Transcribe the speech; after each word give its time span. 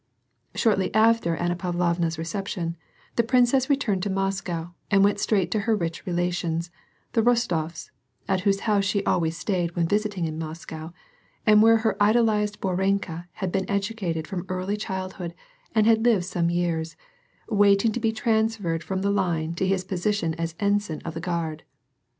Shortly 0.55 0.91
after 0.95 1.35
Anna 1.35 1.55
Pavlovna's 1.55 2.17
reception, 2.17 2.75
the 3.17 3.23
princess 3.23 3.69
re 3.69 3.75
turned 3.77 4.01
to 4.01 4.09
Moscow 4.09 4.73
and 4.89 5.03
went 5.03 5.19
straight 5.19 5.51
to 5.51 5.59
her 5.69 5.75
rich 5.75 6.07
relations, 6.07 6.71
the 7.13 7.21
Bostofs, 7.21 7.91
at 8.27 8.39
whose 8.41 8.61
house 8.61 8.83
she 8.83 9.05
always 9.05 9.37
stayed 9.37 9.75
when 9.75 9.87
visiting 9.87 10.25
in 10.25 10.39
Moscow, 10.39 10.89
and 11.45 11.61
where 11.61 11.77
her 11.85 12.01
idolized 12.01 12.59
Borenka 12.59 13.27
had 13.33 13.51
been 13.51 13.67
edu 13.67 13.93
cated 13.95 14.25
from 14.25 14.43
early 14.49 14.75
childhood 14.75 15.35
and 15.75 15.85
had 15.85 16.03
lived 16.03 16.25
some 16.25 16.49
years, 16.49 16.95
waiting 17.47 17.91
to 17.91 17.99
be 17.99 18.11
transferred 18.11 18.83
from 18.83 19.03
the 19.03 19.11
Line 19.11 19.53
to 19.53 19.67
his 19.67 19.83
position 19.83 20.33
as 20.33 20.55
ensign 20.59 21.01
of 21.05 21.13
the 21.13 21.21
Guard. 21.21 21.61